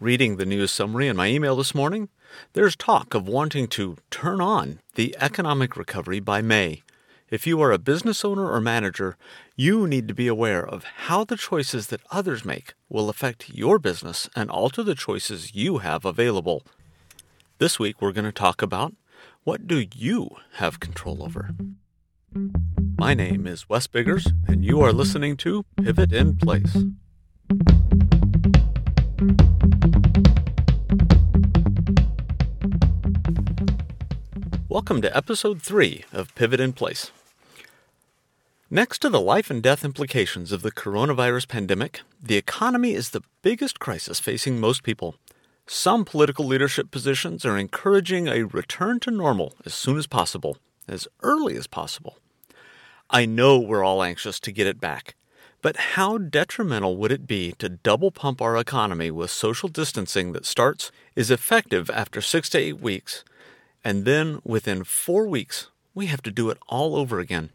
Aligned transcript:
Reading 0.00 0.36
the 0.36 0.46
news 0.46 0.70
summary 0.70 1.08
in 1.08 1.16
my 1.16 1.26
email 1.26 1.56
this 1.56 1.74
morning, 1.74 2.08
there's 2.52 2.76
talk 2.76 3.14
of 3.14 3.26
wanting 3.26 3.66
to 3.66 3.96
turn 4.12 4.40
on 4.40 4.78
the 4.94 5.16
economic 5.18 5.76
recovery 5.76 6.20
by 6.20 6.40
May. 6.40 6.84
If 7.30 7.48
you 7.48 7.60
are 7.62 7.72
a 7.72 7.78
business 7.78 8.24
owner 8.24 8.48
or 8.48 8.60
manager, 8.60 9.16
you 9.56 9.88
need 9.88 10.06
to 10.06 10.14
be 10.14 10.28
aware 10.28 10.64
of 10.64 10.84
how 10.84 11.24
the 11.24 11.36
choices 11.36 11.88
that 11.88 12.00
others 12.12 12.44
make 12.44 12.74
will 12.88 13.08
affect 13.08 13.50
your 13.50 13.80
business 13.80 14.30
and 14.36 14.52
alter 14.52 14.84
the 14.84 14.94
choices 14.94 15.56
you 15.56 15.78
have 15.78 16.04
available. 16.04 16.62
This 17.58 17.80
week, 17.80 18.00
we're 18.00 18.12
going 18.12 18.24
to 18.24 18.30
talk 18.30 18.62
about 18.62 18.94
what 19.42 19.66
do 19.66 19.84
you 19.92 20.30
have 20.52 20.78
control 20.78 21.24
over? 21.24 21.50
My 22.96 23.14
name 23.14 23.48
is 23.48 23.68
Wes 23.68 23.88
Biggers, 23.88 24.28
and 24.46 24.64
you 24.64 24.80
are 24.80 24.92
listening 24.92 25.36
to 25.38 25.64
Pivot 25.76 26.12
in 26.12 26.36
Place. 26.36 26.84
Welcome 34.70 35.00
to 35.00 35.16
episode 35.16 35.62
3 35.62 36.04
of 36.12 36.34
Pivot 36.34 36.60
in 36.60 36.74
Place. 36.74 37.10
Next 38.68 38.98
to 38.98 39.08
the 39.08 39.18
life 39.18 39.50
and 39.50 39.62
death 39.62 39.82
implications 39.82 40.52
of 40.52 40.60
the 40.60 40.70
coronavirus 40.70 41.48
pandemic, 41.48 42.02
the 42.22 42.36
economy 42.36 42.92
is 42.92 43.08
the 43.08 43.22
biggest 43.40 43.80
crisis 43.80 44.20
facing 44.20 44.60
most 44.60 44.82
people. 44.82 45.14
Some 45.66 46.04
political 46.04 46.44
leadership 46.44 46.90
positions 46.90 47.46
are 47.46 47.56
encouraging 47.56 48.28
a 48.28 48.42
return 48.42 49.00
to 49.00 49.10
normal 49.10 49.54
as 49.64 49.72
soon 49.72 49.96
as 49.96 50.06
possible, 50.06 50.58
as 50.86 51.08
early 51.22 51.56
as 51.56 51.66
possible. 51.66 52.18
I 53.08 53.24
know 53.24 53.58
we're 53.58 53.82
all 53.82 54.02
anxious 54.02 54.38
to 54.40 54.52
get 54.52 54.66
it 54.66 54.82
back, 54.82 55.14
but 55.62 55.76
how 55.96 56.18
detrimental 56.18 56.98
would 56.98 57.10
it 57.10 57.26
be 57.26 57.52
to 57.52 57.70
double 57.70 58.10
pump 58.10 58.42
our 58.42 58.58
economy 58.58 59.10
with 59.10 59.30
social 59.30 59.70
distancing 59.70 60.32
that 60.32 60.44
starts, 60.44 60.92
is 61.16 61.30
effective 61.30 61.88
after 61.88 62.20
six 62.20 62.50
to 62.50 62.58
eight 62.58 62.82
weeks, 62.82 63.24
and 63.84 64.04
then 64.04 64.40
within 64.44 64.84
four 64.84 65.26
weeks, 65.26 65.68
we 65.94 66.06
have 66.06 66.22
to 66.22 66.30
do 66.30 66.50
it 66.50 66.58
all 66.68 66.96
over 66.96 67.18
again. 67.18 67.50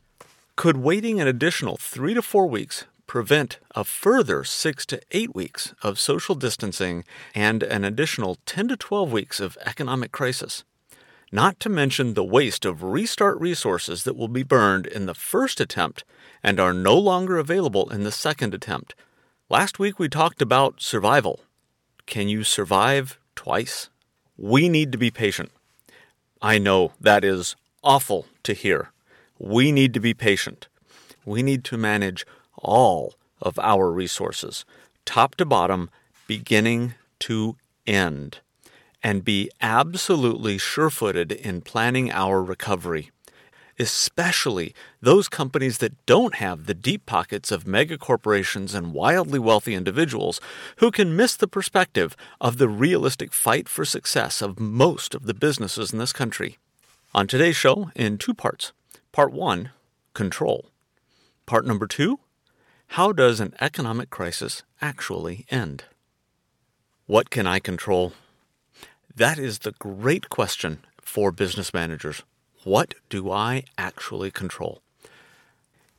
Could 0.55 0.77
waiting 0.77 1.19
an 1.19 1.27
additional 1.27 1.77
three 1.77 2.13
to 2.13 2.21
four 2.21 2.47
weeks 2.47 2.85
prevent 3.07 3.59
a 3.75 3.83
further 3.83 4.43
six 4.43 4.85
to 4.88 5.02
eight 5.11 5.35
weeks 5.35 5.73
of 5.81 5.99
social 5.99 6.35
distancing 6.35 7.03
and 7.35 7.63
an 7.63 7.83
additional 7.83 8.38
10 8.45 8.69
to 8.69 8.77
12 8.77 9.11
weeks 9.11 9.39
of 9.39 9.57
economic 9.65 10.11
crisis? 10.11 10.63
Not 11.31 11.59
to 11.61 11.69
mention 11.69 12.13
the 12.13 12.23
waste 12.23 12.65
of 12.65 12.83
restart 12.83 13.39
resources 13.39 14.03
that 14.03 14.15
will 14.15 14.27
be 14.27 14.43
burned 14.43 14.85
in 14.85 15.08
the 15.08 15.15
first 15.15 15.59
attempt 15.59 16.03
and 16.43 16.59
are 16.59 16.73
no 16.73 16.95
longer 16.97 17.37
available 17.37 17.89
in 17.89 18.03
the 18.03 18.11
second 18.11 18.53
attempt. 18.53 18.93
Last 19.49 19.80
week 19.80 19.97
we 19.97 20.09
talked 20.09 20.41
about 20.41 20.81
survival. 20.81 21.41
Can 22.05 22.27
you 22.27 22.43
survive 22.43 23.17
twice? 23.35 23.89
We 24.37 24.69
need 24.69 24.91
to 24.91 24.97
be 24.97 25.09
patient. 25.09 25.52
I 26.45 26.58
know 26.58 26.91
that 26.99 27.23
is 27.23 27.55
awful 27.86 28.25
to 28.44 28.53
hear. 28.53 28.91
We 29.39 29.72
need 29.72 29.94
to 29.94 30.02
be 30.02 30.13
patient. 30.13 30.67
We 31.25 31.41
need 31.41 31.63
to 31.66 31.77
manage 31.77 32.25
all 32.58 33.13
of 33.41 33.58
our 33.59 33.89
resources, 33.89 34.66
top 35.05 35.36
to 35.36 35.45
bottom, 35.45 35.89
beginning 36.27 36.95
to 37.19 37.55
end, 37.88 38.39
and 39.02 39.23
be 39.23 39.49
absolutely 39.61 40.58
sure 40.58 40.89
footed 40.89 41.31
in 41.31 41.61
planning 41.61 42.11
our 42.11 42.44
recovery. 42.44 43.11
Especially 43.79 44.75
those 45.02 45.27
companies 45.27 45.79
that 45.79 46.05
don't 46.05 46.35
have 46.35 46.66
the 46.66 46.73
deep 46.73 47.05
pockets 47.05 47.52
of 47.52 47.66
mega 47.66 47.97
corporations 47.97 48.73
and 48.73 48.93
wildly 48.93 49.39
wealthy 49.39 49.73
individuals 49.73 50.39
who 50.77 50.91
can 50.91 51.15
miss 51.15 51.35
the 51.35 51.47
perspective 51.47 52.15
of 52.39 52.57
the 52.57 52.69
realistic 52.69 53.33
fight 53.33 53.67
for 53.67 53.83
success 53.83 54.41
of 54.41 54.59
most 54.59 55.15
of 55.15 55.25
the 55.25 55.33
businesses 55.33 55.91
in 55.91 55.99
this 55.99 56.13
country. 56.13 56.57
On 57.15 57.27
today's 57.27 57.55
show, 57.55 57.91
in 57.95 58.17
two 58.17 58.33
parts 58.33 58.73
Part 59.11 59.31
one, 59.31 59.70
control. 60.15 60.69
Part 61.45 61.65
number 61.67 61.86
two, 61.86 62.19
how 62.87 63.11
does 63.11 63.39
an 63.39 63.53
economic 63.61 64.09
crisis 64.09 64.64
actually 64.81 65.45
end? 65.49 65.83
What 67.05 67.30
can 67.30 67.45
I 67.45 67.59
control? 67.59 68.14
That 69.15 69.37
is 69.37 69.59
the 69.59 69.73
great 69.73 70.30
question 70.30 70.80
for 70.99 71.31
business 71.31 71.73
managers. 71.73 72.23
What 72.63 72.93
do 73.09 73.29
I 73.29 73.63
actually 73.77 74.31
control? 74.31 74.81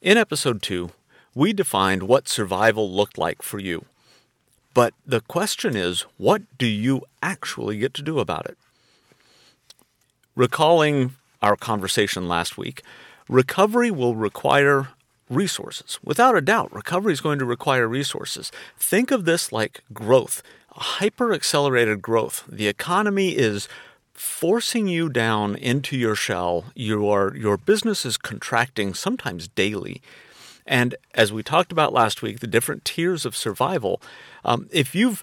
In 0.00 0.16
episode 0.16 0.62
2, 0.62 0.90
we 1.34 1.52
defined 1.52 2.04
what 2.04 2.28
survival 2.28 2.90
looked 2.90 3.18
like 3.18 3.42
for 3.42 3.58
you. 3.58 3.84
But 4.72 4.94
the 5.06 5.20
question 5.20 5.76
is, 5.76 6.06
what 6.16 6.42
do 6.56 6.66
you 6.66 7.02
actually 7.22 7.78
get 7.78 7.92
to 7.94 8.02
do 8.02 8.18
about 8.18 8.46
it? 8.46 8.56
Recalling 10.34 11.14
our 11.42 11.54
conversation 11.54 12.28
last 12.28 12.56
week, 12.56 12.82
recovery 13.28 13.90
will 13.90 14.16
require 14.16 14.88
resources. 15.28 15.98
Without 16.02 16.36
a 16.36 16.40
doubt, 16.40 16.74
recovery 16.74 17.12
is 17.12 17.20
going 17.20 17.38
to 17.38 17.44
require 17.44 17.86
resources. 17.86 18.50
Think 18.78 19.10
of 19.10 19.26
this 19.26 19.52
like 19.52 19.82
growth, 19.92 20.42
hyper 20.70 21.32
accelerated 21.32 22.00
growth. 22.00 22.44
The 22.48 22.68
economy 22.68 23.36
is 23.36 23.68
forcing 24.14 24.86
you 24.86 25.08
down 25.08 25.56
into 25.56 25.96
your 25.96 26.14
shell. 26.14 26.66
Your, 26.74 27.36
your 27.36 27.56
business 27.56 28.06
is 28.06 28.16
contracting 28.16 28.94
sometimes 28.94 29.48
daily. 29.48 30.00
And 30.66 30.94
as 31.14 31.32
we 31.32 31.42
talked 31.42 31.72
about 31.72 31.92
last 31.92 32.22
week, 32.22 32.40
the 32.40 32.46
different 32.46 32.84
tiers 32.84 33.26
of 33.26 33.36
survival, 33.36 34.00
um, 34.44 34.68
if 34.72 34.94
you've 34.94 35.22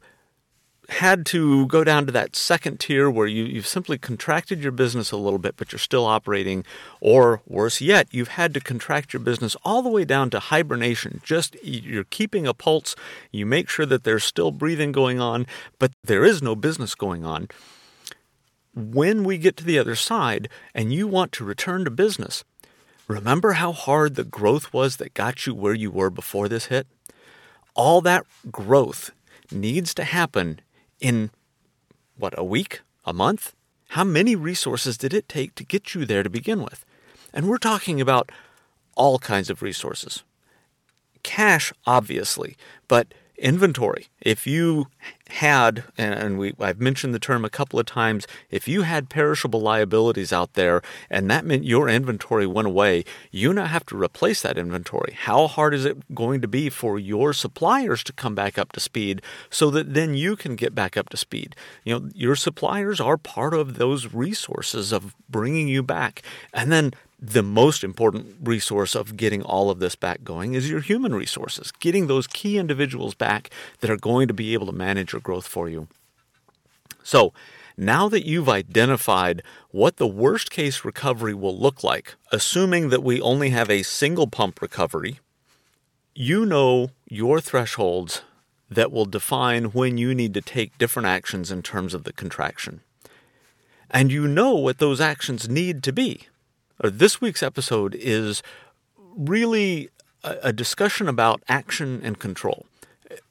had 0.89 1.25
to 1.25 1.65
go 1.67 1.83
down 1.85 2.05
to 2.05 2.11
that 2.11 2.35
second 2.35 2.79
tier 2.79 3.09
where 3.09 3.25
you, 3.25 3.45
you've 3.45 3.65
simply 3.65 3.97
contracted 3.97 4.61
your 4.61 4.73
business 4.73 5.11
a 5.11 5.17
little 5.17 5.39
bit, 5.39 5.55
but 5.55 5.71
you're 5.71 5.79
still 5.79 6.05
operating, 6.05 6.65
or 6.99 7.41
worse 7.47 7.79
yet, 7.79 8.07
you've 8.11 8.29
had 8.29 8.53
to 8.53 8.59
contract 8.59 9.13
your 9.13 9.21
business 9.21 9.55
all 9.63 9.81
the 9.81 9.89
way 9.89 10.03
down 10.03 10.29
to 10.29 10.39
hibernation. 10.39 11.21
Just 11.23 11.55
you're 11.63 12.03
keeping 12.03 12.45
a 12.45 12.53
pulse, 12.53 12.93
you 13.31 13.45
make 13.45 13.69
sure 13.69 13.85
that 13.85 14.03
there's 14.03 14.25
still 14.25 14.51
breathing 14.51 14.91
going 14.91 15.19
on, 15.19 15.47
but 15.79 15.93
there 16.03 16.25
is 16.25 16.41
no 16.41 16.55
business 16.55 16.93
going 16.93 17.23
on. 17.23 17.47
When 18.73 19.23
we 19.23 19.37
get 19.37 19.57
to 19.57 19.65
the 19.65 19.79
other 19.79 19.95
side 19.95 20.47
and 20.73 20.93
you 20.93 21.07
want 21.07 21.31
to 21.33 21.43
return 21.43 21.83
to 21.83 21.91
business, 21.91 22.43
remember 23.07 23.53
how 23.53 23.73
hard 23.73 24.15
the 24.15 24.23
growth 24.23 24.73
was 24.73 24.97
that 24.97 25.13
got 25.13 25.45
you 25.45 25.53
where 25.53 25.73
you 25.73 25.91
were 25.91 26.09
before 26.09 26.47
this 26.47 26.67
hit? 26.67 26.87
All 27.73 28.01
that 28.01 28.25
growth 28.49 29.11
needs 29.51 29.93
to 29.95 30.03
happen 30.03 30.61
in 30.99 31.31
what, 32.17 32.33
a 32.37 32.43
week? 32.43 32.81
A 33.03 33.13
month? 33.13 33.53
How 33.89 34.03
many 34.03 34.35
resources 34.35 34.97
did 34.97 35.13
it 35.13 35.27
take 35.27 35.55
to 35.55 35.65
get 35.65 35.93
you 35.93 36.05
there 36.05 36.23
to 36.23 36.29
begin 36.29 36.61
with? 36.61 36.85
And 37.33 37.49
we're 37.49 37.57
talking 37.57 37.99
about 37.99 38.31
all 38.95 39.19
kinds 39.19 39.49
of 39.49 39.61
resources. 39.61 40.23
Cash, 41.23 41.73
obviously, 41.85 42.55
but 42.87 43.13
inventory. 43.41 44.07
If 44.21 44.47
you 44.47 44.87
had, 45.29 45.83
and 45.97 46.37
we, 46.37 46.53
I've 46.59 46.79
mentioned 46.79 47.13
the 47.13 47.19
term 47.19 47.43
a 47.43 47.49
couple 47.49 47.79
of 47.79 47.85
times, 47.85 48.27
if 48.49 48.67
you 48.67 48.83
had 48.83 49.09
perishable 49.09 49.61
liabilities 49.61 50.31
out 50.31 50.53
there 50.53 50.81
and 51.09 51.29
that 51.29 51.45
meant 51.45 51.63
your 51.63 51.89
inventory 51.89 52.45
went 52.45 52.67
away, 52.67 53.03
you 53.31 53.53
now 53.53 53.65
have 53.65 53.85
to 53.87 54.01
replace 54.01 54.41
that 54.41 54.57
inventory. 54.57 55.15
How 55.17 55.47
hard 55.47 55.73
is 55.73 55.85
it 55.85 56.13
going 56.13 56.41
to 56.41 56.47
be 56.47 56.69
for 56.69 56.99
your 56.99 57.33
suppliers 57.33 58.03
to 58.05 58.13
come 58.13 58.35
back 58.35 58.57
up 58.57 58.71
to 58.73 58.79
speed 58.79 59.21
so 59.49 59.69
that 59.71 59.93
then 59.93 60.13
you 60.13 60.35
can 60.35 60.55
get 60.55 60.75
back 60.75 60.95
up 60.95 61.09
to 61.09 61.17
speed? 61.17 61.55
You 61.83 61.99
know, 61.99 62.09
your 62.13 62.35
suppliers 62.35 62.99
are 62.99 63.17
part 63.17 63.53
of 63.53 63.75
those 63.75 64.13
resources 64.13 64.91
of 64.91 65.15
bringing 65.29 65.67
you 65.67 65.81
back. 65.81 66.21
And 66.53 66.71
then 66.71 66.93
the 67.21 67.43
most 67.43 67.83
important 67.83 68.35
resource 68.41 68.95
of 68.95 69.15
getting 69.15 69.43
all 69.43 69.69
of 69.69 69.79
this 69.79 69.95
back 69.95 70.23
going 70.23 70.55
is 70.55 70.69
your 70.69 70.79
human 70.79 71.13
resources, 71.13 71.71
getting 71.79 72.07
those 72.07 72.25
key 72.25 72.57
individuals 72.57 73.13
back 73.13 73.51
that 73.79 73.91
are 73.91 73.97
going 73.97 74.27
to 74.27 74.33
be 74.33 74.53
able 74.53 74.65
to 74.65 74.71
manage 74.71 75.13
your 75.13 75.21
growth 75.21 75.47
for 75.47 75.69
you. 75.69 75.87
So, 77.03 77.31
now 77.77 78.09
that 78.09 78.27
you've 78.27 78.49
identified 78.49 79.43
what 79.69 79.97
the 79.97 80.07
worst 80.07 80.51
case 80.51 80.83
recovery 80.83 81.33
will 81.33 81.57
look 81.57 81.83
like, 81.83 82.15
assuming 82.31 82.89
that 82.89 83.03
we 83.03 83.21
only 83.21 83.51
have 83.51 83.69
a 83.69 83.83
single 83.83 84.27
pump 84.27 84.61
recovery, 84.61 85.19
you 86.13 86.45
know 86.45 86.89
your 87.07 87.39
thresholds 87.39 88.23
that 88.69 88.91
will 88.91 89.05
define 89.05 89.65
when 89.65 89.97
you 89.97 90.13
need 90.13 90.33
to 90.33 90.41
take 90.41 90.77
different 90.77 91.07
actions 91.07 91.51
in 91.51 91.61
terms 91.61 91.93
of 91.93 92.03
the 92.03 92.13
contraction. 92.13 92.81
And 93.89 94.11
you 94.11 94.27
know 94.27 94.55
what 94.55 94.79
those 94.79 95.01
actions 95.01 95.49
need 95.49 95.83
to 95.83 95.93
be 95.93 96.27
Uh, 96.83 96.89
this 96.91 97.21
week's 97.21 97.43
episode 97.43 97.93
is 97.93 98.41
really 99.15 99.89
a, 100.23 100.37
a 100.45 100.53
discussion 100.53 101.07
about 101.07 101.43
action 101.47 102.01
and 102.03 102.17
control. 102.17 102.65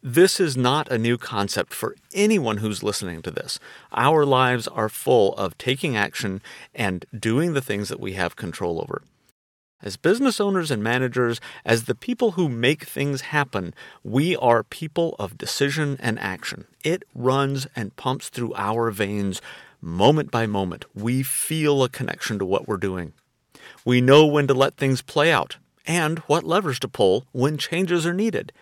This 0.02 0.38
is 0.38 0.56
not 0.56 0.92
a 0.92 0.98
new 0.98 1.18
concept 1.18 1.72
for 1.74 1.96
anyone 2.14 2.58
who's 2.58 2.84
listening 2.84 3.22
to 3.22 3.30
this. 3.30 3.58
Our 3.92 4.24
lives 4.24 4.68
are 4.68 4.88
full 4.88 5.34
of 5.34 5.58
taking 5.58 5.96
action 5.96 6.42
and 6.74 7.04
doing 7.18 7.54
the 7.54 7.62
things 7.62 7.88
that 7.88 7.98
we 7.98 8.12
have 8.12 8.36
control 8.36 8.80
over. 8.80 9.02
As 9.82 9.96
business 9.96 10.40
owners 10.40 10.70
and 10.70 10.82
managers, 10.82 11.40
as 11.64 11.84
the 11.84 11.94
people 11.94 12.32
who 12.32 12.48
make 12.48 12.84
things 12.84 13.22
happen, 13.22 13.74
we 14.04 14.36
are 14.36 14.62
people 14.62 15.16
of 15.18 15.38
decision 15.38 15.96
and 15.98 16.20
action. 16.20 16.66
It 16.84 17.02
runs 17.14 17.66
and 17.74 17.96
pumps 17.96 18.28
through 18.28 18.54
our 18.54 18.90
veins 18.92 19.40
moment 19.80 20.30
by 20.30 20.46
moment. 20.46 20.84
We 20.94 21.22
feel 21.24 21.82
a 21.82 21.88
connection 21.88 22.38
to 22.38 22.44
what 22.44 22.68
we're 22.68 22.76
doing. 22.76 23.14
We 23.84 24.00
know 24.00 24.26
when 24.26 24.46
to 24.48 24.54
let 24.54 24.76
things 24.76 25.02
play 25.02 25.32
out 25.32 25.56
and 25.86 26.18
what 26.20 26.44
levers 26.44 26.78
to 26.80 26.88
pull 26.88 27.26
when 27.32 27.58
changes 27.58 28.06
are 28.06 28.14
needed. 28.14 28.52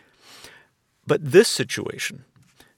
But 1.06 1.32
this 1.32 1.48
situation, 1.48 2.24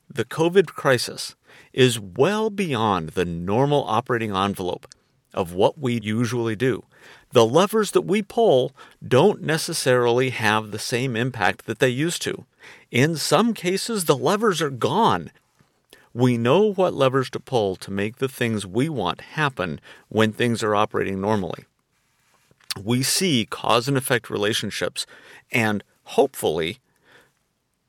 the 0.09 0.25
COVID 0.25 0.67
crisis, 0.69 1.35
is 1.73 2.01
well 2.01 2.51
beyond 2.51 3.11
the 3.11 3.25
normal 3.25 3.85
operating 3.85 4.35
envelope 4.35 4.87
of 5.33 5.55
what 5.55 5.79
we 5.79 6.01
usually 6.03 6.57
do 6.57 6.85
the 7.33 7.47
levers 7.47 7.93
that 7.93 8.03
we 8.03 8.23
pull 8.23 8.73
don't 9.07 9.43
necessarily 9.43 10.31
have 10.31 10.71
the 10.71 10.79
same 10.79 11.17
impact 11.17 11.67
that 11.67 11.79
they 11.79 11.89
used 11.89 12.23
to. 12.23 12.45
In 12.91 13.17
some 13.17 13.55
cases, 13.55 14.05
the 14.05 14.17
levers 14.17 14.61
are 14.61 14.71
gone. 14.71 15.31
We 16.13 16.37
know 16.37 16.73
what 16.73 16.93
levers 16.93 17.31
to 17.31 17.41
pull 17.41 17.77
to 17.77 17.91
make 17.93 18.17
the 18.17 18.29
things 18.29 18.67
we 18.67 18.89
want 18.89 19.21
happen 19.21 19.81
when 20.09 20.33
things 20.33 20.63
are 20.65 20.75
operating 20.75 21.21
normally. 21.21 21.67
We 22.79 23.03
see 23.03 23.47
cause 23.49 23.89
and 23.89 23.97
effect 23.97 24.31
relationships, 24.31 25.07
and 25.51 25.83
hopefully, 26.05 26.79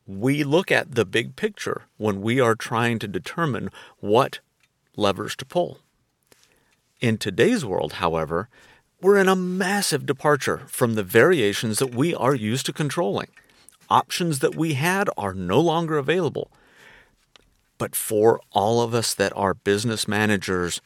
we 0.07 0.44
look 0.44 0.72
at 0.72 0.95
the 0.95 1.06
big 1.06 1.36
picture 1.36 1.83
when 1.98 2.22
we 2.22 2.39
are 2.39 2.56
trying 2.56 3.00
to 3.00 3.07
determine 3.07 3.69
what 4.00 4.39
levers 4.95 5.36
to 5.38 5.45
pull. 5.45 5.80
In 7.00 7.18
today's 7.18 7.66
world, 7.66 7.94
however, 7.94 8.50
we're 9.01 9.18
in 9.18 9.28
a 9.28 9.36
massive 9.36 10.06
departure 10.06 10.62
from 10.68 10.94
the 10.94 11.04
variations 11.04 11.80
that 11.80 11.95
we 11.95 12.13
are 12.13 12.36
used 12.36 12.66
to 12.68 12.74
controlling. 12.74 13.30
Options 13.89 14.39
that 14.39 14.56
we 14.56 14.74
had 14.75 15.10
are 15.18 15.34
no 15.34 15.60
longer 15.60 15.98
available. 15.98 16.51
But 17.77 17.95
for 17.95 18.39
all 18.51 18.81
of 18.81 18.94
us 18.94 19.13
that 19.16 19.34
are 19.36 19.56
business 19.56 20.07
managers, 20.07 20.81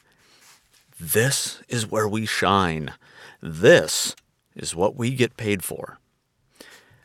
this 0.98 1.62
is 1.68 1.90
where 1.90 2.08
we 2.08 2.24
shine. 2.24 2.94
This 3.48 4.16
is 4.56 4.74
what 4.74 4.96
we 4.96 5.14
get 5.14 5.36
paid 5.36 5.62
for. 5.62 6.00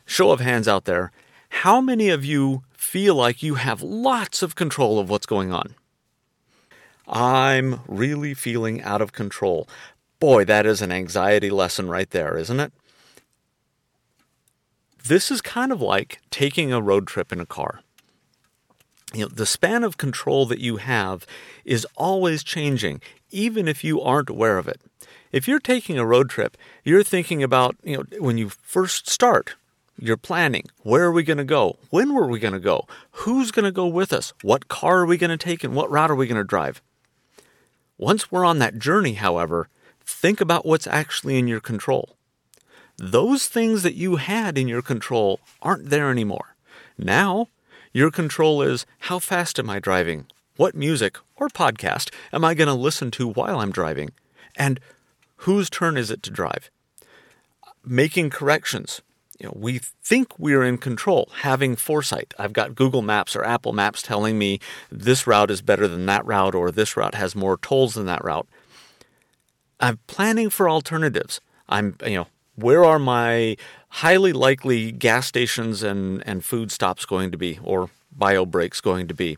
Show 0.08 0.32
of 0.32 0.40
hands 0.40 0.68
out 0.68 0.86
there, 0.86 1.12
how 1.50 1.80
many 1.80 2.10
of 2.10 2.26
you 2.26 2.64
feel 2.74 3.14
like 3.14 3.44
you 3.44 3.56
have 3.56 3.84
lots 3.84 4.42
of 4.42 4.56
control 4.56 4.98
of 4.98 5.08
what's 5.08 5.28
going 5.28 5.54
on? 5.54 5.76
I'm 7.08 7.82
really 7.88 8.34
feeling 8.34 8.82
out 8.82 9.04
of 9.04 9.12
control. 9.12 9.70
Boy, 10.20 10.44
that 10.46 10.66
is 10.66 10.82
an 10.82 10.92
anxiety 10.92 11.52
lesson 11.52 11.90
right 11.90 12.10
there, 12.10 12.36
isn't 12.36 12.60
it? 12.60 12.74
This 15.06 15.30
is 15.30 15.42
kind 15.42 15.72
of 15.72 15.80
like 15.80 16.22
taking 16.32 16.74
a 16.74 16.82
road 16.82 17.06
trip 17.06 17.32
in 17.32 17.40
a 17.40 17.46
car. 17.46 17.82
You 19.14 19.26
know, 19.26 19.28
the 19.28 19.46
span 19.46 19.84
of 19.84 19.98
control 19.98 20.48
that 20.48 20.60
you 20.60 20.78
have 20.78 21.28
is 21.66 21.86
always 21.96 22.44
changing, 22.44 23.00
even 23.30 23.68
if 23.68 23.84
you 23.84 24.02
aren't 24.02 24.32
aware 24.32 24.58
of 24.58 24.68
it. 24.68 24.82
If 25.32 25.48
you're 25.48 25.60
taking 25.60 25.98
a 25.98 26.06
road 26.06 26.30
trip, 26.30 26.58
you're 26.84 27.04
thinking 27.04 27.42
about, 27.42 27.76
you 27.84 27.98
know, 27.98 28.04
when 28.20 28.38
you 28.38 28.50
first 28.50 29.10
start, 29.10 29.56
you're 29.98 30.18
planning. 30.18 30.66
Where 30.84 31.04
are 31.04 31.12
we 31.12 31.24
going 31.24 31.38
to 31.38 31.44
go? 31.44 31.78
When 31.90 32.14
were 32.14 32.28
we 32.28 32.40
going 32.40 32.54
to 32.54 32.60
go? 32.60 32.88
Who's 33.12 33.52
going 33.52 33.66
to 33.66 33.72
go 33.72 33.88
with 33.88 34.12
us? 34.12 34.34
What 34.42 34.68
car 34.68 35.00
are 35.00 35.06
we 35.06 35.18
going 35.18 35.30
to 35.30 35.38
take 35.38 35.64
and 35.64 35.74
what 35.74 35.92
route 35.92 36.12
are 36.12 36.16
we 36.16 36.28
going 36.28 36.38
to 36.38 36.44
drive? 36.44 36.82
Once 37.98 38.32
we're 38.32 38.46
on 38.46 38.60
that 38.60 38.80
journey, 38.80 39.14
however, 39.14 39.70
think 40.04 40.42
about 40.42 40.66
what's 40.66 40.88
actually 40.88 41.38
in 41.38 41.48
your 41.48 41.60
control. 41.60 42.16
Those 42.98 43.48
things 43.48 43.84
that 43.84 43.96
you 43.96 44.18
had 44.18 44.58
in 44.58 44.68
your 44.68 44.82
control 44.82 45.40
aren't 45.62 45.90
there 45.90 46.10
anymore. 46.10 46.56
Now, 46.98 47.48
your 47.94 48.12
control 48.12 48.62
is 48.62 48.86
how 49.00 49.20
fast 49.20 49.60
am 49.60 49.70
I 49.70 49.80
driving? 49.80 50.26
What 50.58 50.76
music 50.76 51.18
or 51.36 51.48
podcast 51.48 52.12
am 52.34 52.44
I 52.44 52.54
going 52.54 52.68
to 52.68 52.74
listen 52.74 53.12
to 53.12 53.28
while 53.28 53.60
I'm 53.60 53.72
driving? 53.72 54.12
And 54.56 54.80
whose 55.42 55.70
turn 55.70 55.98
is 55.98 56.12
it 56.12 56.22
to 56.24 56.30
drive? 56.32 56.70
Making 57.84 58.30
corrections. 58.30 59.02
You 59.40 59.48
know, 59.48 59.54
we 59.56 59.80
think 59.80 60.38
we're 60.38 60.64
in 60.64 60.78
control, 60.78 61.30
having 61.42 61.76
foresight. 61.76 62.36
I've 62.38 62.54
got 62.54 62.76
Google 62.76 63.02
Maps 63.02 63.36
or 63.36 63.44
Apple 63.44 63.74
Maps 63.74 64.04
telling 64.04 64.38
me 64.38 64.60
this 64.92 65.26
route 65.26 65.50
is 65.50 65.64
better 65.64 65.88
than 65.88 66.06
that 66.06 66.24
route 66.28 66.54
or 66.54 66.70
this 66.70 66.96
route 66.96 67.16
has 67.16 67.36
more 67.36 67.58
tolls 67.58 67.96
than 67.96 68.06
that 68.06 68.24
route. 68.24 68.48
I'm 69.80 69.98
planning 70.06 70.52
for 70.52 70.70
alternatives. 70.70 71.42
I'm, 71.68 71.96
you 72.06 72.18
know, 72.18 72.28
where 72.56 72.86
are 72.86 73.00
my 73.00 73.58
highly 73.90 74.34
likely 74.34 74.92
gas 74.92 75.26
stations 75.26 75.82
and, 75.82 76.22
and 76.28 76.46
food 76.46 76.72
stops 76.72 77.06
going 77.06 77.32
to 77.32 77.38
be, 77.38 77.58
or 77.64 77.90
bio 78.12 78.46
breaks 78.46 78.80
going 78.80 79.08
to 79.08 79.16
be? 79.16 79.38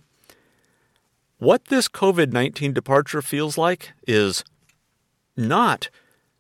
What 1.38 1.66
this 1.66 1.88
COVID 1.88 2.34
19 2.34 2.74
departure 2.74 3.22
feels 3.22 3.58
like 3.58 3.94
is 4.06 4.44
not 5.36 5.90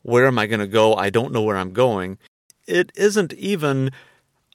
where 0.03 0.27
am 0.27 0.37
I 0.37 0.47
going 0.47 0.59
to 0.59 0.67
go? 0.67 0.95
I 0.95 1.09
don't 1.09 1.31
know 1.31 1.41
where 1.41 1.57
I'm 1.57 1.71
going. 1.71 2.17
It 2.67 2.91
isn't 2.95 3.33
even 3.33 3.91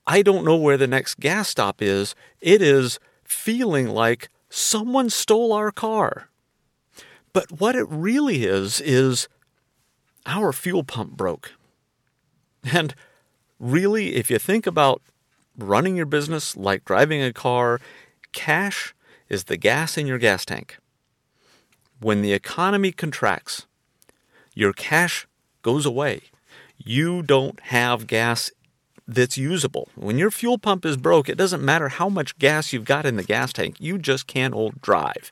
I 0.07 0.23
don't 0.23 0.45
know 0.45 0.57
where 0.57 0.79
the 0.79 0.87
next 0.87 1.21
gas 1.21 1.49
stop 1.49 1.83
is. 1.83 2.15
It 2.41 2.63
is 2.63 2.99
feeling 3.25 3.89
like 3.89 4.31
someone 4.49 5.11
stole 5.11 5.53
our 5.53 5.71
car. 5.71 6.29
But 7.35 7.61
what 7.61 7.77
it 7.77 7.87
really 7.91 8.47
is, 8.47 8.81
is 8.81 9.29
our 10.25 10.53
fuel 10.53 10.83
pump 10.83 11.13
broke. 11.13 11.53
And 12.73 12.95
really, 13.59 14.17
if 14.17 14.31
you 14.31 14.39
think 14.39 14.67
about 14.67 15.03
running 15.57 15.97
your 15.97 16.07
business 16.07 16.57
like 16.57 16.85
driving 16.85 17.23
a 17.23 17.33
car, 17.33 17.81
cash 18.33 18.95
is 19.29 19.45
the 19.45 19.57
gas 19.57 19.97
in 19.99 20.07
your 20.07 20.19
gas 20.19 20.45
tank. 20.45 20.79
When 22.01 22.23
the 22.23 22.33
economy 22.33 22.93
contracts, 22.93 23.67
your 24.59 24.73
cash 24.73 25.29
goes 25.63 25.87
away. 25.87 26.21
You 26.77 27.23
don't 27.23 27.61
have 27.61 28.09
gas 28.09 28.51
that's 29.07 29.39
usable. 29.39 29.89
When 29.95 30.19
your 30.19 30.33
fuel 30.33 30.59
pump 30.59 30.85
is 30.85 30.97
broke, 30.97 31.29
it 31.29 31.39
doesn't 31.39 31.65
matter 31.65 31.89
how 31.89 32.09
much 32.09 32.37
gas 32.41 32.73
you've 32.73 32.85
got 32.85 33.07
in 33.07 33.15
the 33.15 33.23
gas 33.23 33.53
tank, 33.53 33.77
you 33.79 33.99
just 33.99 34.27
can't 34.27 34.55
hold 34.55 34.81
drive. 34.81 35.31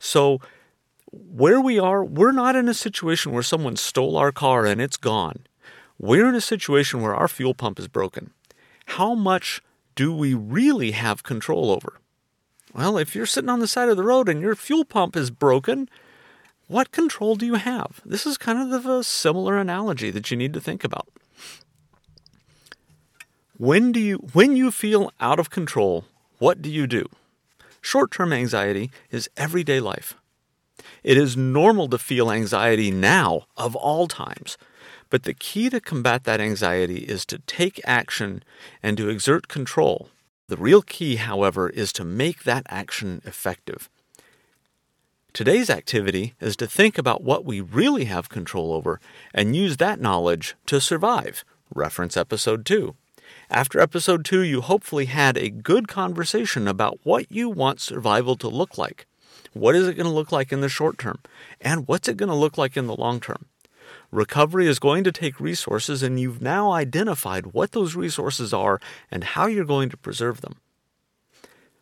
So 0.00 0.40
where 1.12 1.60
we 1.60 1.78
are, 1.78 2.04
we're 2.04 2.32
not 2.32 2.56
in 2.56 2.68
a 2.68 2.74
situation 2.74 3.30
where 3.30 3.44
someone 3.44 3.76
stole 3.76 4.16
our 4.16 4.32
car 4.32 4.66
and 4.66 4.80
it's 4.80 4.96
gone. 4.96 5.46
We're 5.96 6.28
in 6.28 6.34
a 6.34 6.40
situation 6.40 7.00
where 7.00 7.14
our 7.14 7.28
fuel 7.28 7.54
pump 7.54 7.78
is 7.78 7.86
broken. 7.86 8.32
How 8.86 9.14
much 9.14 9.62
do 9.94 10.12
we 10.12 10.34
really 10.34 10.90
have 10.90 11.22
control 11.22 11.70
over? 11.70 12.00
Well, 12.74 12.98
if 12.98 13.14
you're 13.14 13.26
sitting 13.26 13.48
on 13.48 13.60
the 13.60 13.68
side 13.68 13.88
of 13.88 13.96
the 13.96 14.02
road 14.02 14.28
and 14.28 14.40
your 14.40 14.56
fuel 14.56 14.84
pump 14.84 15.14
is 15.14 15.30
broken, 15.30 15.88
what 16.68 16.92
control 16.92 17.34
do 17.34 17.44
you 17.44 17.54
have? 17.54 18.00
This 18.04 18.26
is 18.26 18.38
kind 18.38 18.72
of 18.72 18.86
a 18.86 19.02
similar 19.02 19.58
analogy 19.58 20.10
that 20.10 20.30
you 20.30 20.36
need 20.36 20.52
to 20.52 20.60
think 20.60 20.84
about. 20.84 21.08
When 23.56 23.90
do 23.90 23.98
you 23.98 24.18
when 24.32 24.54
you 24.54 24.70
feel 24.70 25.10
out 25.18 25.40
of 25.40 25.50
control, 25.50 26.04
what 26.38 26.62
do 26.62 26.70
you 26.70 26.86
do? 26.86 27.06
Short-term 27.80 28.32
anxiety 28.32 28.90
is 29.10 29.30
everyday 29.36 29.80
life. 29.80 30.14
It 31.02 31.16
is 31.16 31.36
normal 31.36 31.88
to 31.88 31.98
feel 31.98 32.30
anxiety 32.30 32.90
now, 32.90 33.46
of 33.56 33.74
all 33.74 34.06
times. 34.06 34.58
But 35.10 35.22
the 35.22 35.34
key 35.34 35.70
to 35.70 35.80
combat 35.80 36.24
that 36.24 36.40
anxiety 36.40 36.98
is 36.98 37.24
to 37.26 37.38
take 37.40 37.80
action 37.84 38.42
and 38.82 38.96
to 38.98 39.08
exert 39.08 39.48
control. 39.48 40.10
The 40.48 40.56
real 40.56 40.82
key, 40.82 41.16
however, 41.16 41.70
is 41.70 41.92
to 41.94 42.04
make 42.04 42.44
that 42.44 42.66
action 42.68 43.22
effective. 43.24 43.88
Today's 45.34 45.68
activity 45.68 46.34
is 46.40 46.56
to 46.56 46.66
think 46.66 46.96
about 46.96 47.22
what 47.22 47.44
we 47.44 47.60
really 47.60 48.06
have 48.06 48.30
control 48.30 48.72
over 48.72 48.98
and 49.34 49.54
use 49.54 49.76
that 49.76 50.00
knowledge 50.00 50.56
to 50.66 50.80
survive. 50.80 51.44
Reference 51.72 52.16
episode 52.16 52.64
2. 52.64 52.96
After 53.50 53.78
episode 53.78 54.24
2, 54.24 54.42
you 54.42 54.62
hopefully 54.62 55.04
had 55.04 55.36
a 55.36 55.50
good 55.50 55.86
conversation 55.86 56.66
about 56.66 56.98
what 57.04 57.30
you 57.30 57.50
want 57.50 57.78
survival 57.78 58.36
to 58.36 58.48
look 58.48 58.78
like. 58.78 59.06
What 59.52 59.76
is 59.76 59.86
it 59.86 59.94
going 59.94 60.06
to 60.06 60.12
look 60.12 60.32
like 60.32 60.50
in 60.50 60.62
the 60.62 60.68
short 60.68 60.98
term? 60.98 61.18
And 61.60 61.86
what's 61.86 62.08
it 62.08 62.16
going 62.16 62.30
to 62.30 62.34
look 62.34 62.56
like 62.56 62.76
in 62.76 62.86
the 62.86 62.96
long 62.96 63.20
term? 63.20 63.44
Recovery 64.10 64.66
is 64.66 64.78
going 64.78 65.04
to 65.04 65.12
take 65.12 65.40
resources, 65.40 66.02
and 66.02 66.18
you've 66.18 66.40
now 66.40 66.72
identified 66.72 67.48
what 67.48 67.72
those 67.72 67.94
resources 67.94 68.54
are 68.54 68.80
and 69.10 69.22
how 69.22 69.46
you're 69.46 69.64
going 69.66 69.90
to 69.90 69.96
preserve 69.98 70.40
them. 70.40 70.56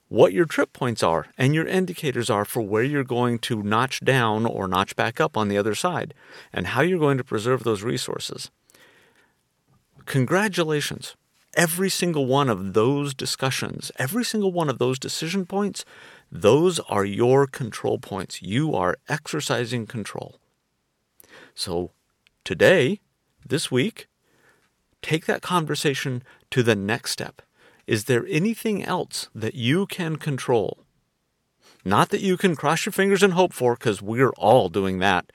What 0.09 0.33
your 0.33 0.45
trip 0.45 0.73
points 0.73 1.03
are 1.03 1.27
and 1.37 1.55
your 1.55 1.67
indicators 1.67 2.31
are 2.31 2.45
for 2.45 2.63
where 2.63 2.83
you're 2.83 3.05
going 3.05 3.39
to 3.41 3.63
notch 3.63 4.01
down 4.01 4.47
or 4.47 4.69
notch 4.69 4.95
back 4.95 5.21
up 5.21 5.37
on 5.37 5.49
the 5.49 5.59
other 5.59 5.75
side, 5.75 6.15
and 6.53 6.69
how 6.69 6.83
you're 6.83 6.99
going 6.99 7.19
to 7.19 7.25
preserve 7.25 7.65
those 7.65 7.83
resources. 7.83 8.51
Congratulations. 10.05 11.17
Every 11.55 11.89
single 11.89 12.27
one 12.27 12.51
of 12.51 12.75
those 12.75 13.15
discussions, 13.15 13.91
every 13.99 14.25
single 14.25 14.53
one 14.53 14.69
of 14.69 14.79
those 14.79 14.99
decision 14.99 15.47
points 15.47 15.85
those 16.31 16.81
are 16.81 17.05
your 17.05 17.47
control 17.47 17.99
points. 17.99 18.43
You 18.43 18.75
are 18.75 18.99
exercising 19.09 19.87
control. 19.87 20.37
So 21.55 21.93
today, 22.45 23.01
this 23.47 23.71
week, 23.71 24.09
take 25.03 25.27
that 25.27 25.43
conversation 25.43 26.23
to 26.51 26.63
the 26.63 26.75
next 26.75 27.13
step. 27.13 27.43
Is 27.87 28.05
there 28.05 28.27
anything 28.29 28.83
else 28.83 29.29
that 29.35 29.55
you 29.55 29.87
can 29.87 30.17
control? 30.17 30.79
Not 31.85 32.09
that 32.09 32.21
you 32.21 32.37
can 32.37 32.57
cross 32.57 32.85
your 32.85 32.93
fingers 32.93 33.23
and 33.23 33.33
hope 33.33 33.53
for, 33.53 33.75
because 33.75 34.03
we're 34.03 34.31
all 34.31 34.69
doing 34.69 34.99
that. 34.99 35.31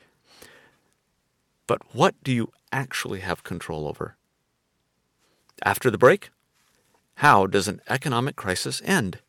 But 1.66 1.82
what 1.94 2.16
do 2.24 2.34
you 2.34 2.52
actually 2.74 3.22
have 3.22 3.46
control 3.46 3.88
over? 3.88 4.18
After 5.64 5.90
the 5.90 5.98
break, 5.98 6.30
how 7.16 7.48
does 7.48 7.70
an 7.70 7.80
economic 7.88 8.36
crisis 8.36 8.82
end? 8.84 9.20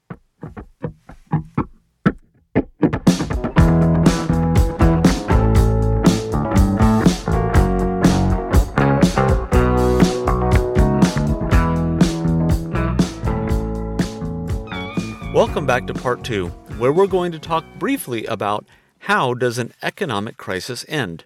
Welcome 15.43 15.67
back 15.67 15.89
to 15.89 15.95
part 15.95 16.23
two, 16.23 16.51
where 16.79 16.93
we're 16.93 17.09
going 17.09 17.33
to 17.33 17.39
talk 17.41 17.65
briefly 17.77 18.25
about 18.27 18.65
how 19.01 19.35
does 19.35 19.59
an 19.59 19.73
economic 19.83 20.37
crisis 20.37 20.85
end. 20.89 21.25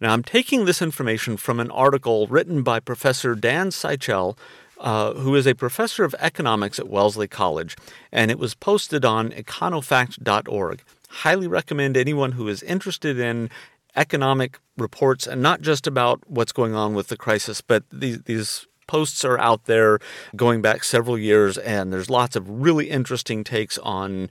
Now, 0.00 0.12
I'm 0.12 0.22
taking 0.22 0.64
this 0.64 0.80
information 0.80 1.36
from 1.36 1.58
an 1.58 1.72
article 1.72 2.28
written 2.28 2.62
by 2.62 2.78
Professor 2.78 3.34
Dan 3.34 3.70
Sichel, 3.70 4.38
uh, 4.78 5.14
who 5.14 5.34
is 5.34 5.48
a 5.48 5.56
professor 5.56 6.04
of 6.04 6.14
economics 6.20 6.78
at 6.78 6.88
Wellesley 6.88 7.26
College, 7.26 7.76
and 8.12 8.30
it 8.30 8.38
was 8.38 8.54
posted 8.54 9.04
on 9.04 9.30
econofact.org. 9.30 10.80
Highly 11.08 11.48
recommend 11.48 11.96
anyone 11.96 12.32
who 12.32 12.46
is 12.46 12.62
interested 12.62 13.18
in 13.18 13.50
economic 13.96 14.60
reports 14.76 15.26
and 15.26 15.42
not 15.42 15.62
just 15.62 15.88
about 15.88 16.22
what's 16.28 16.52
going 16.52 16.76
on 16.76 16.94
with 16.94 17.08
the 17.08 17.16
crisis, 17.16 17.60
but 17.60 17.82
these, 17.90 18.22
these 18.22 18.68
posts 18.90 19.24
are 19.24 19.38
out 19.38 19.66
there 19.66 20.00
going 20.34 20.60
back 20.60 20.82
several 20.82 21.16
years, 21.16 21.56
and 21.58 21.92
there's 21.92 22.10
lots 22.10 22.34
of 22.34 22.50
really 22.50 22.90
interesting 22.90 23.44
takes 23.44 23.78
on 23.78 24.28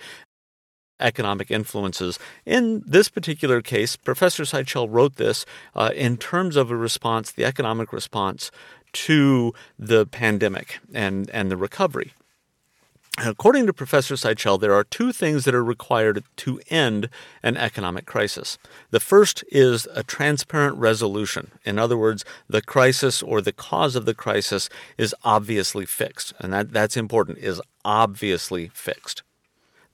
economic 1.00 1.50
influences. 1.50 2.20
In 2.46 2.84
this 2.86 3.08
particular 3.08 3.62
case, 3.62 3.96
Professor 3.96 4.44
Sichel 4.44 4.89
wrote 4.89 5.16
this 5.16 5.46
uh, 5.75 5.92
in 5.96 6.18
terms 6.18 6.58
of 6.58 6.70
a 6.72 6.75
response, 6.75 7.32
the 7.32 7.46
economic 7.46 7.94
response 7.94 8.51
to 8.92 9.54
the 9.78 10.06
pandemic 10.06 10.80
and, 10.94 11.30
and 11.30 11.50
the 11.50 11.56
recovery. 11.56 12.12
According 13.18 13.66
to 13.66 13.74
Professor 13.74 14.16
Sichel, 14.16 14.60
there 14.60 14.74
are 14.74 14.84
two 14.84 15.12
things 15.12 15.44
that 15.44 15.56
are 15.56 15.63
required 15.63 16.24
to 16.38 16.62
end 16.70 17.10
an 17.44 17.58
economic 17.58 18.06
crisis. 18.06 18.58
The 18.92 19.00
first 19.00 19.44
is 19.50 19.88
a 19.94 20.04
transparent 20.04 20.78
resolution. 20.78 21.51
In 21.66 21.78
other 21.78 21.98
words, 21.98 22.24
the 22.48 22.62
crisis 22.62 23.22
or 23.22 23.42
the 23.42 23.51
cause 23.51 23.96
of 23.96 24.06
the 24.06 24.13
crisis 24.13 24.70
is 24.98 25.13
obviously 25.24 25.86
fixed. 25.86 26.34
And 26.39 26.54
that, 26.54 26.72
that's 26.72 26.96
important, 26.96 27.39
is 27.39 27.62
obviously 27.84 28.70
fixed. 28.74 29.24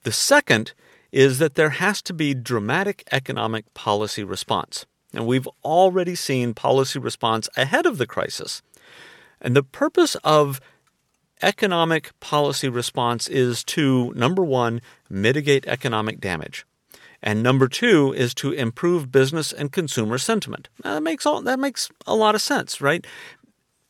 The 0.04 0.12
second 0.12 0.72
is 1.10 1.38
that 1.38 1.54
there 1.54 1.70
has 1.70 2.02
to 2.02 2.12
be 2.12 2.34
dramatic 2.34 3.02
economic 3.10 3.72
policy 3.74 4.22
response. 4.22 4.86
And 5.12 5.26
we've 5.26 5.48
already 5.64 6.14
seen 6.14 6.54
policy 6.54 6.98
response 6.98 7.48
ahead 7.56 7.86
of 7.86 7.98
the 7.98 8.06
crisis. 8.06 8.62
And 9.40 9.56
the 9.56 9.62
purpose 9.62 10.14
of 10.22 10.60
economic 11.42 12.18
policy 12.20 12.68
response 12.68 13.28
is 13.28 13.64
to 13.64 14.12
number 14.14 14.44
one, 14.44 14.80
mitigate 15.08 15.66
economic 15.66 16.20
damage. 16.20 16.66
And 17.22 17.42
number 17.42 17.68
two 17.68 18.12
is 18.12 18.34
to 18.34 18.52
improve 18.52 19.10
business 19.10 19.52
and 19.52 19.72
consumer 19.72 20.18
sentiment. 20.18 20.68
Now, 20.84 20.94
that 20.94 21.02
makes 21.02 21.26
all 21.26 21.42
that 21.42 21.58
makes 21.58 21.90
a 22.06 22.14
lot 22.14 22.34
of 22.34 22.42
sense, 22.42 22.80
right? 22.80 23.06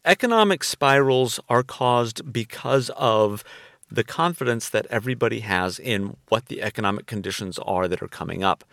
Economic 0.04 0.62
spirals 0.62 1.40
are 1.48 1.62
caused 1.62 2.32
because 2.32 2.90
of 2.96 3.42
the 3.90 4.04
confidence 4.04 4.68
that 4.68 4.86
everybody 4.86 5.40
has 5.40 5.78
in 5.78 6.16
what 6.28 6.46
the 6.46 6.62
economic 6.62 7.06
conditions 7.06 7.58
are 7.60 7.88
that 7.88 8.02
are 8.02 8.08
coming 8.08 8.42
up. 8.42 8.64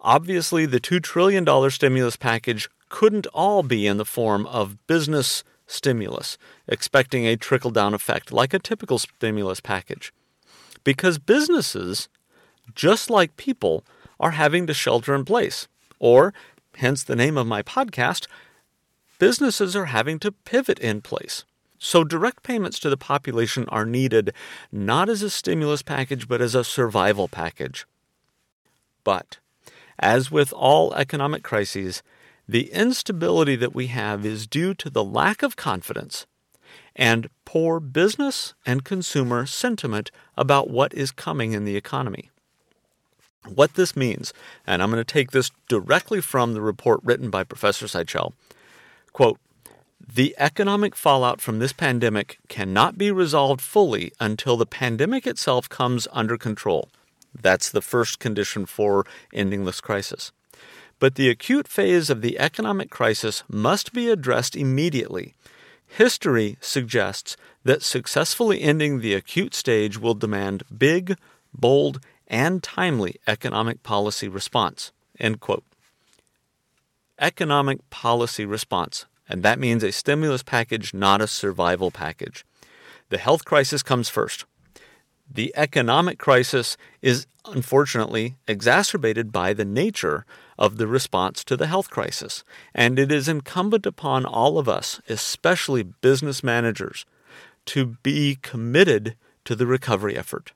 Obviously, 0.00 0.64
the 0.64 0.80
$2 0.80 1.02
trillion 1.02 1.70
stimulus 1.70 2.16
package 2.16 2.68
couldn't 2.88 3.26
all 3.28 3.62
be 3.62 3.86
in 3.86 3.96
the 3.96 4.04
form 4.04 4.46
of 4.46 4.86
business 4.86 5.42
stimulus, 5.68 6.36
expecting 6.66 7.26
a 7.26 7.36
trickle 7.36 7.70
down 7.70 7.94
effect 7.94 8.32
like 8.32 8.52
a 8.52 8.58
typical 8.58 8.98
stimulus 8.98 9.60
package. 9.60 10.12
Because 10.82 11.18
businesses, 11.18 12.08
just 12.74 13.10
like 13.10 13.36
people, 13.36 13.84
are 14.18 14.32
having 14.32 14.66
to 14.66 14.74
shelter 14.74 15.14
in 15.14 15.24
place, 15.24 15.68
or, 16.00 16.34
hence 16.76 17.04
the 17.04 17.14
name 17.14 17.36
of 17.36 17.46
my 17.46 17.62
podcast, 17.62 18.26
businesses 19.20 19.76
are 19.76 19.86
having 19.86 20.18
to 20.18 20.32
pivot 20.32 20.78
in 20.80 21.00
place. 21.00 21.44
So, 21.78 22.02
direct 22.02 22.42
payments 22.42 22.80
to 22.80 22.90
the 22.90 22.96
population 22.96 23.68
are 23.68 23.86
needed 23.86 24.32
not 24.72 25.08
as 25.08 25.22
a 25.22 25.30
stimulus 25.30 25.82
package, 25.82 26.26
but 26.26 26.40
as 26.40 26.56
a 26.56 26.64
survival 26.64 27.28
package. 27.28 27.86
But, 29.04 29.38
as 29.98 30.30
with 30.30 30.52
all 30.52 30.92
economic 30.94 31.44
crises, 31.44 32.02
the 32.48 32.72
instability 32.72 33.56
that 33.56 33.74
we 33.74 33.88
have 33.88 34.24
is 34.24 34.46
due 34.46 34.72
to 34.74 34.88
the 34.88 35.04
lack 35.04 35.42
of 35.42 35.56
confidence 35.56 36.26
and 36.96 37.28
poor 37.44 37.78
business 37.78 38.54
and 38.64 38.84
consumer 38.84 39.46
sentiment 39.46 40.10
about 40.36 40.70
what 40.70 40.94
is 40.94 41.10
coming 41.10 41.52
in 41.52 41.64
the 41.64 41.76
economy. 41.76 42.30
What 43.46 43.74
this 43.74 43.94
means, 43.94 44.32
and 44.66 44.82
I'm 44.82 44.90
going 44.90 45.00
to 45.00 45.04
take 45.04 45.30
this 45.30 45.50
directly 45.68 46.20
from 46.20 46.54
the 46.54 46.60
report 46.60 47.00
written 47.04 47.30
by 47.30 47.44
Professor 47.44 47.86
Sichel. 47.86 48.32
Quote, 49.12 49.38
the 50.14 50.34
economic 50.38 50.96
fallout 50.96 51.40
from 51.40 51.58
this 51.58 51.72
pandemic 51.72 52.38
cannot 52.48 52.96
be 52.96 53.10
resolved 53.10 53.60
fully 53.60 54.12
until 54.18 54.56
the 54.56 54.66
pandemic 54.66 55.26
itself 55.26 55.68
comes 55.68 56.08
under 56.12 56.38
control. 56.38 56.88
That's 57.40 57.70
the 57.70 57.82
first 57.82 58.18
condition 58.18 58.64
for 58.64 59.04
ending 59.32 59.64
this 59.64 59.80
crisis. 59.80 60.32
But 60.98 61.14
the 61.14 61.28
acute 61.28 61.68
phase 61.68 62.10
of 62.10 62.22
the 62.22 62.38
economic 62.38 62.90
crisis 62.90 63.44
must 63.48 63.92
be 63.92 64.08
addressed 64.08 64.56
immediately. 64.56 65.34
History 65.86 66.58
suggests 66.60 67.36
that 67.64 67.82
successfully 67.82 68.60
ending 68.60 69.00
the 69.00 69.14
acute 69.14 69.54
stage 69.54 69.98
will 69.98 70.14
demand 70.14 70.64
big, 70.76 71.16
bold, 71.54 72.00
and 72.26 72.62
timely 72.62 73.16
economic 73.26 73.82
policy 73.82 74.28
response. 74.28 74.92
End 75.18 75.40
quote. 75.40 75.64
Economic 77.18 77.88
policy 77.90 78.44
response, 78.44 79.06
and 79.28 79.42
that 79.42 79.58
means 79.58 79.82
a 79.82 79.90
stimulus 79.90 80.42
package, 80.42 80.94
not 80.94 81.20
a 81.20 81.26
survival 81.26 81.90
package. 81.90 82.44
The 83.08 83.18
health 83.18 83.44
crisis 83.44 83.82
comes 83.82 84.08
first. 84.08 84.44
The 85.30 85.52
economic 85.56 86.18
crisis 86.18 86.76
is 87.02 87.26
unfortunately 87.44 88.36
exacerbated 88.46 89.30
by 89.30 89.52
the 89.52 89.64
nature 89.64 90.24
of 90.58 90.76
the 90.76 90.86
response 90.86 91.44
to 91.44 91.56
the 91.56 91.66
health 91.66 91.90
crisis, 91.90 92.44
and 92.74 92.98
it 92.98 93.12
is 93.12 93.28
incumbent 93.28 93.86
upon 93.86 94.24
all 94.24 94.58
of 94.58 94.68
us, 94.68 95.00
especially 95.08 95.82
business 95.82 96.42
managers, 96.42 97.04
to 97.66 97.96
be 98.02 98.38
committed 98.42 99.16
to 99.44 99.54
the 99.54 99.66
recovery 99.66 100.16
effort. 100.16 100.52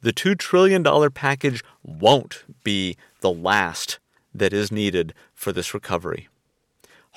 The 0.00 0.12
$2 0.12 0.38
trillion 0.38 0.84
package 1.10 1.62
won't 1.82 2.44
be 2.64 2.96
the 3.20 3.32
last 3.32 3.98
that 4.34 4.52
is 4.52 4.70
needed 4.70 5.14
for 5.34 5.52
this 5.52 5.72
recovery. 5.72 6.28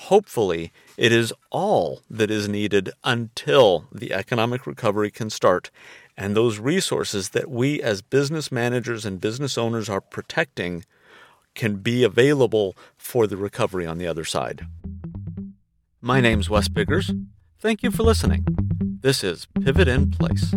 Hopefully, 0.03 0.71
it 0.95 1.11
is 1.11 1.33
all 1.51 2.01
that 2.09 2.31
is 2.31 2.47
needed 2.47 2.89
until 3.03 3.85
the 3.91 4.13
economic 4.13 4.65
recovery 4.65 5.11
can 5.11 5.29
start 5.29 5.71
and 6.19 6.35
those 6.35 6.59
resources 6.59 7.29
that 7.29 7.49
we 7.49 7.81
as 7.81 8.01
business 8.01 8.51
managers 8.51 9.05
and 9.05 9.21
business 9.21 9.57
owners 9.57 9.87
are 9.87 10.01
protecting 10.01 10.83
can 11.55 11.77
be 11.77 12.03
available 12.03 12.75
for 12.97 13.25
the 13.25 13.37
recovery 13.37 13.87
on 13.87 13.97
the 13.97 14.05
other 14.05 14.25
side. 14.25 14.67
My 16.01 16.19
name's 16.19 16.49
Wes 16.49 16.67
Biggers. 16.67 17.11
Thank 17.59 17.83
you 17.83 17.89
for 17.89 18.03
listening. 18.03 18.45
This 19.01 19.23
is 19.23 19.47
Pivot 19.63 19.87
in 19.87 20.11
Place. 20.11 20.53